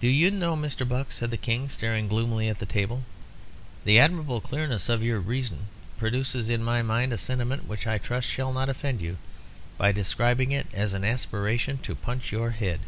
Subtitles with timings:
[0.00, 0.88] "Do you know, Mr.
[0.88, 3.02] Buck," said the King, staring gloomily at the table,
[3.84, 5.66] "the admirable clearness of your reason
[5.98, 9.16] produces in my mind a sentiment which I trust I shall not offend you
[9.76, 12.78] by describing as an aspiration to punch your head.